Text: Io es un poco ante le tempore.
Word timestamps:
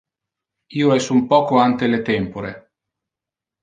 Io 0.77 0.95
es 0.95 1.11
un 1.17 1.23
poco 1.35 1.61
ante 1.69 1.93
le 1.93 2.03
tempore. 2.11 2.55